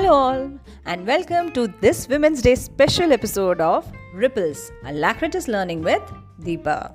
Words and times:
Hello, 0.00 0.14
all, 0.14 0.50
and 0.86 1.06
welcome 1.06 1.52
to 1.52 1.66
this 1.82 2.08
Women's 2.08 2.40
Day 2.40 2.54
special 2.54 3.12
episode 3.12 3.60
of 3.60 3.86
Ripples, 4.14 4.72
Alacritus 4.86 5.46
Learning 5.46 5.82
with 5.82 6.00
Deepa. 6.40 6.94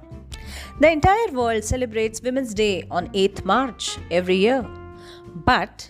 The 0.79 0.91
entire 0.91 1.27
world 1.31 1.63
celebrates 1.63 2.19
Women's 2.23 2.55
Day 2.55 2.83
on 2.89 3.09
8th 3.09 3.45
March 3.45 3.99
every 4.09 4.37
year. 4.37 4.67
But 5.45 5.87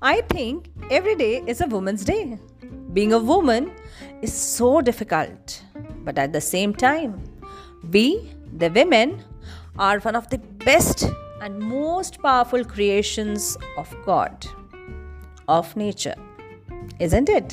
I 0.00 0.22
think 0.22 0.70
every 0.90 1.16
day 1.16 1.42
is 1.46 1.60
a 1.60 1.66
Women's 1.66 2.02
Day. 2.02 2.38
Being 2.94 3.12
a 3.12 3.18
woman 3.18 3.70
is 4.22 4.32
so 4.32 4.80
difficult, 4.80 5.62
but 6.02 6.18
at 6.18 6.32
the 6.32 6.40
same 6.40 6.74
time, 6.74 7.22
we, 7.92 8.34
the 8.56 8.70
women, 8.70 9.22
are 9.78 9.98
one 9.98 10.16
of 10.16 10.30
the 10.30 10.38
best 10.38 11.04
and 11.42 11.58
most 11.58 12.22
powerful 12.22 12.64
creations 12.64 13.58
of 13.76 13.94
God, 14.06 14.46
of 15.46 15.76
nature. 15.76 16.16
Isn't 17.02 17.26
it? 17.26 17.52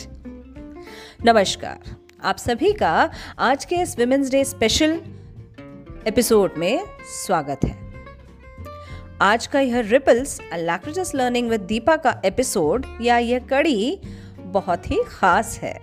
नमस्कार। 1.26 1.80
आप 2.23 2.38
सभी 2.38 2.73
का 2.73 3.12
आज 3.40 3.66
के 3.66 3.76
इस 3.76 3.98
women's 3.98 4.31
day 4.31 4.44
special 4.44 5.02
episode 6.08 6.52
में 6.58 6.84
स्वागत 7.26 7.59
है। 7.66 7.94
आज 9.22 9.48
का 9.48 9.59
यह 9.59 9.80
रिपल्स 9.80 10.41
लैक्रेटस 10.54 11.12
लर्निंग 11.16 11.50
विद 11.50 11.62
दीपा 11.62 11.95
का 11.95 12.22
एपिसोड 12.26 12.86
या 13.02 13.17
यह 13.17 13.40
कड़ी 13.40 14.02
बहुत 14.40 14.91
ही 14.91 15.00
खास 15.08 15.59
है। 15.64 15.80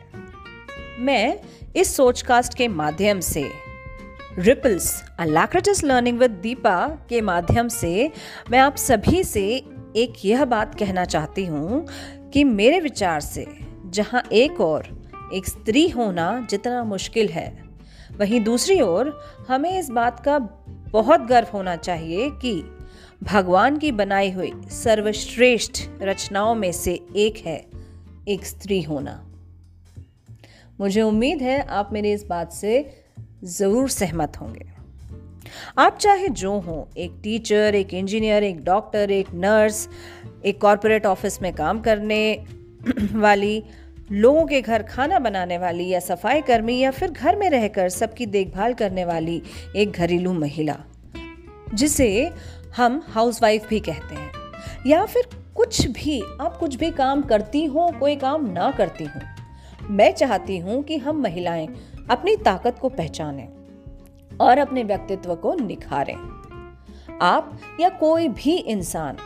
मैं 0.98 1.41
इस 1.77 1.97
सोचकास्ट 1.97 2.55
के 2.55 2.69
माध्यम 2.69 3.20
से 3.20 3.51
रिपल्स 4.39 5.05
लैक्रेटस 5.20 5.84
लर्निंग 5.84 6.19
विद 6.19 6.31
दीपा 6.31 6.89
के 7.09 7.20
माध्यम 7.20 7.69
से 7.69 8.12
मैं 8.51 8.59
आप 8.59 8.77
सभी 8.77 9.25
से 9.25 9.65
एक 9.97 10.25
यह 10.25 10.45
बात 10.45 10.79
कहना 10.79 11.05
चाहती 11.05 11.45
हूँ 11.47 11.87
कि 12.33 12.45
मेरे 12.45 12.81
विचार 12.81 13.21
से 13.21 13.47
जहाँ 13.87 14.23
एक 14.33 14.61
और, 14.61 15.11
एक 15.34 15.47
स्त्री 15.47 15.89
होना 15.89 16.47
जितना 16.51 16.84
मुश्किल 16.84 17.29
है, 17.29 17.65
वहीं 18.17 18.41
दूसरी 18.41 18.81
ओर 18.81 19.21
हमें 19.48 19.79
इस 19.79 19.91
बात 19.91 20.25
का 20.25 20.39
बहुत 20.93 21.21
गर्व 21.21 21.47
होना 21.55 21.77
चाहिए 21.77 22.31
कि 22.31 22.62
भगवान 23.23 23.79
की 23.79 23.93
बनाई 23.93 24.31
हुई 24.31 24.53
सर्वश्रेष्ठ 24.71 25.81
रचनाओं 26.03 26.55
में 26.55 26.73
से 26.73 27.01
एक 27.17 27.39
है, 27.47 27.67
एक 28.29 28.47
स्त्री 28.47 28.83
होना। 28.83 29.25
मुझे 30.81 31.03
उम्मीद 31.03 31.43
है 31.43 31.61
आप 31.62 31.91
मेरी 31.93 32.12
इस 32.12 32.25
बात 32.25 32.53
से 32.53 33.03
ज़रूर 33.45 33.89
सहमत 33.89 34.41
होंगे। 34.41 34.78
आप 35.78 35.98
चाहे 35.98 36.28
जो 36.28 36.58
हो, 36.58 36.88
एक 36.96 37.12
टीचर 37.22 37.74
एक 37.74 37.94
इंजीनियर 37.94 38.44
एक 38.44 38.64
डॉक्टर 38.64 39.10
एक 39.10 39.27
नर्स 39.34 39.88
एक 40.44 40.60
कॉरपोरेट 40.60 41.06
ऑफ़िस 41.06 41.41
में 41.42 41.52
काम 41.52 41.80
करने 41.80 42.44
वाली, 43.14 43.62
लोगों 44.12 44.46
के 44.46 44.60
घर 44.62 44.82
खाना 44.82 45.19
बनाने 45.19 45.58
वाली 45.58 45.88
या 45.88 46.00
सफ़ाई 46.00 46.41
कर्मी 46.41 46.78
या 46.78 46.91
फिर 46.91 47.10
घर 47.10 47.36
में 47.36 47.48
रहकर 47.50 47.88
सबकी 47.88 48.26
देखभाल 48.26 48.74
करने 48.74 49.04
वाली 49.04 49.42
एक 49.76 49.92
घरेलू 49.92 50.32
महिला, 50.32 50.76
जिसे 51.74 52.30
हम 52.76 53.02
हाउसवाइफ 53.08 53.69
भी 53.69 53.80
कहते 53.80 54.14
हैं। 54.14 54.30
या 54.86 55.04
फिर 55.04 55.28
कुछ 55.54 55.86
भी, 55.86 56.20
आप 56.41 56.56
कुछ 56.56 56.74
भी 56.74 56.91
काम 56.91 57.22
करती 57.22 57.64
हो, 57.64 57.91
कोई 58.00 58.16
काम 58.16 58.46
ना 58.50 58.70
करती 58.70 59.04
हो, 59.04 59.20
मैं 59.91 60.12
चाहती 60.12 60.58
हूँ 60.58 60.82
कि 60.82 60.96
हम 60.96 61.22
महिलाएँ 61.22 61.69
अपनी 62.10 62.36
ताकत 62.36 62.78
को 62.80 62.88
पहचानें। 62.88 63.58
और 64.41 64.58
अपने 64.58 64.84
व्यक्तित्व 64.84 65.34
को 65.34 65.55
निखारें। 65.55 66.17
आप 67.22 67.58
या 67.81 67.89
कोई 67.89 68.28
भी 68.28 68.56
इंसान, 68.56 69.17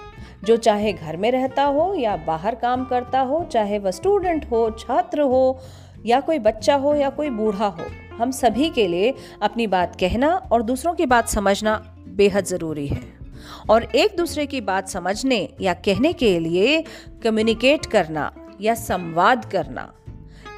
जो 0.44 0.56
चाहे 0.56 0.92
घर 0.92 1.16
में 1.16 1.30
रहता 1.30 1.64
हो 1.64 1.94
या 1.94 2.16
बाहर 2.16 2.55
काम 2.55 2.84
करता 2.84 3.20
हो, 3.20 3.44
चाहे 3.44 3.78
वह 3.78 3.90
स्टूडेंट 3.90 4.50
हो, 4.50 4.70
छात्र 4.70 5.20
हो, 5.20 5.60
या 6.06 6.20
कोई 6.20 6.39
बच्चा 6.39 6.74
हो 6.74 6.95
या 6.95 7.11
कोई 7.11 7.30
बूढ़ा 7.30 7.67
हो, 7.67 7.86
हम 8.17 8.30
सभी 8.30 8.70
के 8.70 8.86
लिए 8.89 9.14
अपनी 9.42 9.67
बात 9.67 9.96
कहना 10.00 10.34
और 10.52 10.62
दूसरों 10.62 10.95
की 10.95 11.06
बात 11.06 11.29
समझना 11.29 11.77
बेहद 12.08 12.44
ज़रूरी 12.44 12.86
है। 12.86 13.02
और 13.70 13.84
एक 13.84 14.17
दूसरे 14.17 14.46
की 14.46 14.61
बात 14.61 14.89
समझने 14.89 15.48
या 15.61 15.74
कहने 15.74 16.12
के 16.12 16.39
लिए 16.39 16.84
कम्युनिकेट 17.23 17.86
करना 17.86 18.30
या 18.61 18.74
संवाद 18.74 19.44
करना 19.44 19.92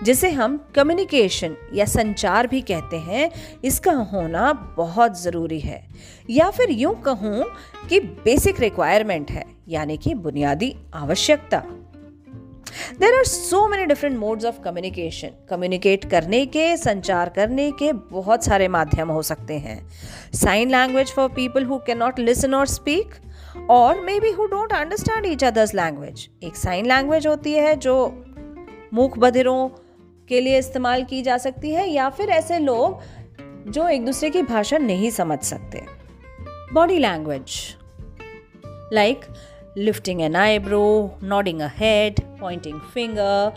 जिसे 0.03 0.31
हम 0.31 0.57
कम्युनिकेशन 0.75 1.57
या 1.75 1.85
संचार 1.85 2.47
भी 2.47 2.61
कहते 2.61 2.97
हैं, 2.97 3.31
इसका 3.65 3.93
होना 3.93 4.53
बहुत 4.77 5.21
ज़रूरी 5.23 5.61
है। 5.61 5.83
या 6.31 6.51
फिर 6.51 6.71
यूँ 6.71 6.95
कहूँ 7.03 7.45
कि 7.89 8.01
बेसिक 8.01 8.61
रिक्वायरमेंट 8.61 9.31
है, 9.31 9.45
यानी 9.69 9.97
कि 9.97 10.15
बुनियादी 10.15 10.75
आवश्यकता। 10.95 11.63
There 13.01 13.15
are 13.15 13.25
so 13.25 13.67
many 13.69 13.85
different 13.85 14.19
modes 14.19 14.45
of 14.45 14.61
communication 14.61 15.31
communicate 15.51 16.05
करने 16.11 16.45
के, 16.47 16.77
संचार 16.77 17.29
करने 17.29 17.71
के 17.71 17.93
बहुत 17.93 18.45
सारे 18.45 18.69
माध्यम 18.69 19.11
हो 19.11 19.23
सकते 19.23 19.59
हैं। 19.59 19.79
Sign 20.35 20.71
language 20.71 21.13
for 21.13 21.29
people 21.29 21.65
who 21.65 21.79
can 21.79 21.99
not 21.99 22.19
listen 22.19 22.55
और 22.55 22.67
स्पीक 22.67 23.15
और 23.71 24.01
may 24.01 24.19
be 24.21 24.31
who 24.31 24.47
don't 24.47 24.73
understand 24.73 25.27
each 25.27 25.45
other's 25.45 25.75
language 25.75 26.29
एक 26.43 26.57
साइन 26.57 26.87
लैंग्वेज 26.87 27.27
होती 27.27 27.53
है 27.53 27.77
जो 27.77 27.97
मूक 28.95 29.19
बधिरों 29.19 29.69
के 30.29 30.41
लिए 30.41 30.59
इस्तेमाल 30.59 31.05
की 31.05 31.23
जा 31.23 31.39
सकती 31.39 31.71
है 31.71 31.89
या 31.91 32.09
फिर 32.09 32.31
ऐसे 32.31 32.59
लोग 32.59 33.01
जो 33.71 33.89
एक 33.89 34.05
दूसरे 34.05 34.31
की 34.31 34.43
भाषा 34.43 34.79
नहीं 34.79 35.11
समझ 35.11 35.39
सकते। 35.39 35.83
Body 36.73 36.99
language 36.99 37.77
like 38.93 39.21
lifting 39.79 40.21
an 40.21 40.37
eyebrow 40.37 41.19
nodding 41.23 41.61
a 41.61 41.69
head 41.77 42.21
pointing 42.41 42.81
finger 42.81 43.53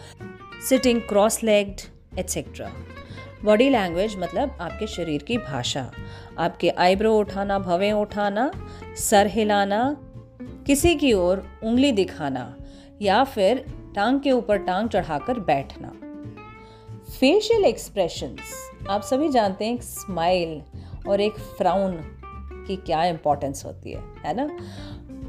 sitting 0.70 1.02
cross 1.02 1.44
legged 1.44 1.82
etcetera 2.20 2.72
body 3.44 3.70
language 3.70 4.16
मतलब 4.18 4.58
आपके 4.62 4.88
शरीर 4.88 5.24
की 5.24 5.38
भाषा, 5.38 5.92
आपके 6.38 6.70
आईब्रो 6.70 7.14
उठाना, 7.20 7.60
भवें 7.60 7.92
उठाना, 7.92 8.52
सर 8.98 9.28
हिलाना, 9.28 9.98
किसी 10.42 10.96
की 10.96 11.14
ओर 11.14 11.44
उंगली 11.64 11.92
दिखाना, 11.92 12.56
या 13.02 13.24
फिर 13.24 13.66
टांग 13.96 14.20
के 14.20 14.32
ऊपर 14.32 14.58
टांग 14.58 14.90
चढ़ाकर 14.90 15.40
बैठना। 15.40 15.92
फेशियल 17.20 17.64
एक्सप्रेशंस 17.66 18.88
आप 18.90 19.02
सभी 19.02 19.28
जानते 19.30 19.66
हैं 19.66 19.74
एक 19.74 19.84
स्माइल 19.84 20.62
और 21.10 21.22
एक 21.22 21.38
फ्राउन 21.58 21.94
की 22.68 22.76
क्या 22.76 23.04
इंपॉर्टेंस 23.06 23.64
होती 23.66 23.92
है 23.92 24.02
है 24.26 24.34
ना? 24.36 24.48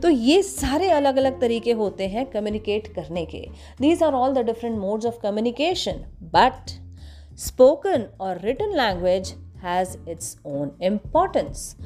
तो 0.03 0.09
ये 0.09 0.43
सारे 0.43 0.91
अलग 0.91 1.17
अलग 1.17 1.41
तरीके 1.41 1.73
होते 1.73 2.09
हैं 2.09 2.27
कम्युनिकेट 2.27 2.93
करने 2.95 3.25
के। 3.27 3.41
These 3.81 4.03
are 4.03 4.15
all 4.15 4.35
the 4.35 4.45
different 4.47 4.79
modes 4.79 5.07
of 5.07 5.19
communication 5.23 6.05
but 6.35 6.71
spoken 7.39 8.07
और 8.21 8.41
written 8.41 8.77
language 8.77 9.35
has 9.65 9.97
its 10.09 10.37
own 10.47 10.71
importance 10.83 11.77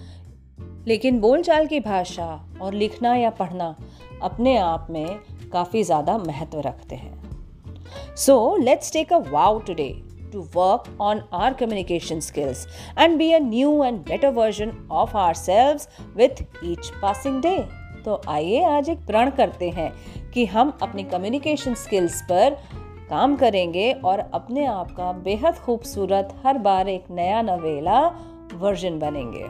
लेकिन 0.87 1.21
बोलचाल 1.21 1.67
की 1.67 1.81
भाषा 1.81 2.27
और 2.63 2.75
लिखना 2.75 3.15
या 3.17 3.31
पढ़ना 3.31 3.75
अपने 4.23 4.57
आप 4.59 4.87
में 4.91 5.19
काफ़ी 5.53 5.83
ज़्यादा 5.83 6.19
महत्व 6.19 6.61
रखते 6.61 6.97
हैं। 6.97 7.32
So 8.15 8.57
let's 8.69 8.91
take 8.91 9.11
a 9.11 9.21
vow 9.21 9.63
today 9.67 10.03
to 10.33 10.43
work 10.55 10.89
on 10.99 11.23
our 11.33 11.53
communication 11.55 12.21
skills 12.21 12.67
and 12.97 13.19
be 13.19 13.33
a 13.35 13.41
new 13.41 13.83
and 13.83 14.05
better 14.05 14.31
version 14.31 14.75
of 14.91 15.15
ourselves 15.15 15.89
with 16.17 16.43
each 16.63 16.93
passing 17.01 17.41
day. 17.41 17.61
तो 18.05 18.21
आइए 18.29 18.63
आज 18.65 18.89
एक 18.91 19.05
प्रण 19.07 19.31
करते 19.31 19.69
हैं 19.71 19.93
कि 20.35 20.45
हम 20.47 20.73
अपनी 20.83 21.03
कम्युनिकेशन 21.11 21.75
स्किल्स 21.75 22.21
पर 22.31 22.57
काम 23.11 23.37
करेंगे 23.37 23.93
और 24.05 24.19
अपने 24.35 24.65
आप 24.67 24.91
का 24.97 25.13
बेहद 25.25 25.59
खूबसूरत 25.65 26.35
हर 26.45 26.59
बार 26.59 26.89
एक 26.89 27.05
नया 27.11 27.43
नवेला 27.43 28.01
वर्जन 28.55 28.99
बनेंगे 28.99 29.45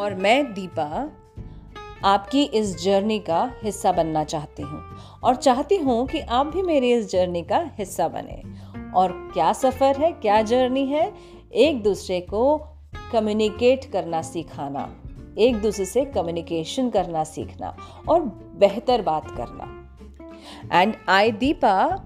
और 0.00 0.14
मैं 0.14 0.42
दीपा 0.54 0.88
आपकी 2.04 2.42
इस 2.42 2.84
जर्नी 2.84 3.18
का 3.18 3.52
हिस्सा 3.62 3.92
बनना 3.92 4.24
चाहती 4.24 4.62
हूँ 4.62 4.82
और 5.22 5.36
चाहती 5.36 5.76
हूँ 5.76 6.06
कि 6.06 6.20
आप 6.20 6.46
भी 6.46 6.62
मेरी 6.62 6.92
इस 6.92 7.10
जर्नी 7.10 7.42
का 7.42 7.70
हिस्सा 7.78 8.08
बने। 8.08 8.42
और 8.94 9.12
क्या 9.34 9.52
सफ़र 9.52 9.96
है 9.96 10.12
क्या 10.12 10.42
जर्नी 10.42 10.86
है? 10.86 11.12
एक 11.54 11.82
दूसरे 11.82 12.20
को 12.20 12.58
कम्युनिकेट 13.12 13.84
करना 13.92 14.22
सिखाना 14.22 14.96
एक 15.38 15.56
दूसरे 15.56 15.84
से 15.84 16.04
कम्युनिकेशन 16.04 16.90
करना 16.90 17.24
सीखना 17.24 17.76
और 18.08 18.22
बेहतर 18.58 19.02
बात 19.02 19.30
करना। 19.30 19.88
And 20.82 20.94
I 21.08 21.32
Deepa 21.32 22.04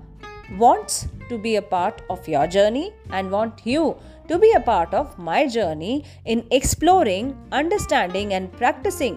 wants 0.52 1.04
to 1.30 1.38
be 1.38 1.54
a 1.54 1.60
part 1.60 1.94
of 2.10 2.30
your 2.30 2.46
journey 2.46 2.90
and 3.14 3.30
want 3.30 3.52
you 3.66 3.94
to 4.30 4.38
be 4.38 4.48
a 4.56 4.60
part 4.68 4.92
of 4.94 5.06
my 5.28 5.38
journey 5.54 5.94
in 6.26 6.42
exploring, 6.58 7.26
understanding, 7.52 8.30
and 8.32 8.52
practicing 8.60 9.16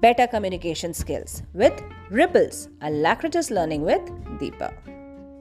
better 0.00 0.26
communication 0.26 0.94
skills 0.94 1.42
with 1.54 1.82
Ripples, 2.10 2.68
Alacritus 2.82 3.50
Learning 3.50 3.82
with 3.82 4.00
Deepa. 4.40 4.72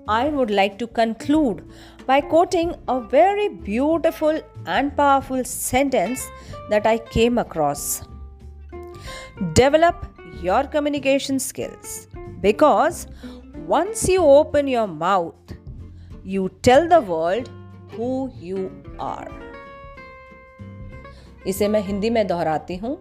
I 0.07 0.29
would 0.29 0.49
like 0.49 0.79
to 0.79 0.87
conclude 0.87 1.63
by 2.07 2.19
quoting 2.21 2.73
a 2.87 2.99
very 2.99 3.49
beautiful 3.49 4.39
and 4.65 4.95
powerful 4.97 5.43
sentence 5.43 6.27
that 6.69 6.87
I 6.87 6.97
came 6.97 7.37
across. 7.37 8.01
Develop 9.53 10.05
your 10.41 10.63
communication 10.63 11.39
skills 11.39 12.07
because 12.41 13.07
once 13.67 14.07
you 14.07 14.23
open 14.23 14.67
your 14.67 14.87
mouth, 14.87 15.35
you 16.23 16.49
tell 16.63 16.87
the 16.87 17.01
world 17.01 17.49
who 17.95 18.31
you 18.39 18.71
are. 18.99 19.29
इसे 21.47 21.67
मैं 21.67 21.81
हिंदी 21.81 22.09
में 22.09 22.25
दोहराती 22.27 22.75
हूँ 22.77 22.97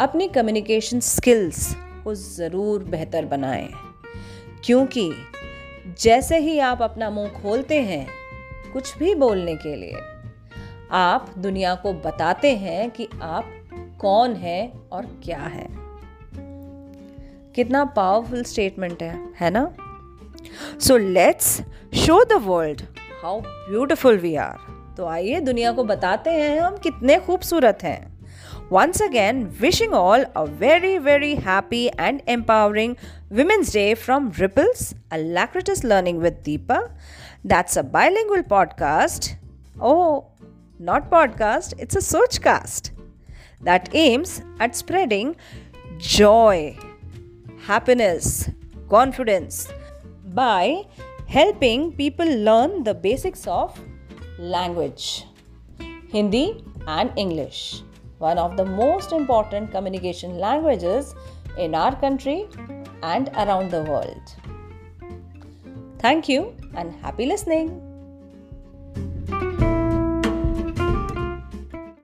अपनी 0.00 0.28
communication 0.28 1.00
skills 1.00 1.74
को 2.04 2.14
ज़रूर 2.14 2.84
बेहतर 2.84 3.24
बनाएँ। 3.24 3.68
क्योंकि 4.64 5.10
जैसे 6.00 6.38
ही 6.38 6.58
आप 6.58 6.82
अपना 6.82 7.10
मुँह 7.10 7.28
खोलते 7.28 7.80
हैं, 7.82 8.06
कुछ 8.72 8.98
भी 8.98 9.14
बोलने 9.14 9.54
के 9.56 9.74
लिए, 9.76 10.00
आप 10.90 11.34
दुनिया 11.38 11.74
को 11.74 11.92
बताते 11.92 12.54
हैं 12.56 12.90
कि 12.90 13.08
आप 13.22 13.50
कौन 14.00 14.34
है 14.34 14.72
और 14.92 15.06
क्या 15.24 15.38
है। 15.38 15.66
कितना 17.54 17.84
पावरफुल 17.84 18.42
स्टेटमेंट 18.42 19.02
है 19.02 19.34
है 19.40 19.50
ना? 19.50 19.70
So 20.80 20.96
let's 20.96 21.60
show 21.96 22.24
the 22.24 22.32
world 22.32 22.82
how 23.22 23.40
beautiful 23.40 24.18
we 24.18 24.34
are 24.34 24.94
तो 24.96 25.06
आइए 25.06 25.40
दुनिया 25.40 25.72
को 25.72 25.84
बताते 25.84 26.30
हैं 26.30 26.60
हम 26.60 26.76
कितने 26.76 27.18
खूबसूरत 27.18 27.78
हैं। 27.82 28.17
Once 28.70 29.00
again, 29.00 29.50
wishing 29.60 29.94
all 29.94 30.22
a 30.36 30.46
very, 30.46 30.98
very 30.98 31.36
happy 31.36 31.90
and 31.92 32.20
empowering 32.26 32.98
Women's 33.30 33.72
Day 33.72 33.94
from 33.94 34.30
Ripples, 34.32 34.94
Alacritus 35.10 35.84
Learning 35.84 36.20
with 36.20 36.44
Deepa. 36.44 36.90
That's 37.42 37.78
a 37.78 37.82
bilingual 37.82 38.42
podcast. 38.42 39.36
Oh, 39.80 40.26
not 40.78 41.10
podcast, 41.10 41.72
it's 41.78 41.96
a 41.96 42.00
searchcast 42.00 42.90
that 43.62 43.88
aims 43.94 44.42
at 44.60 44.76
spreading 44.76 45.36
joy, 45.96 46.76
happiness, 47.62 48.50
confidence 48.90 49.72
by 50.26 50.84
helping 51.26 51.92
people 51.92 52.26
learn 52.26 52.84
the 52.84 52.92
basics 52.92 53.46
of 53.46 53.80
language, 54.38 55.24
Hindi 56.10 56.62
and 56.86 57.10
English, 57.16 57.82
one 58.18 58.38
of 58.38 58.56
the 58.56 58.64
most 58.64 59.12
important 59.12 59.70
communication 59.70 60.38
languages 60.38 61.14
in 61.56 61.74
our 61.74 61.94
country 61.96 62.46
and 63.02 63.28
around 63.30 63.70
the 63.70 63.82
world. 63.82 64.34
Thank 65.98 66.28
you 66.28 66.54
and 66.74 66.92
happy 67.02 67.26
listening. 67.26 67.87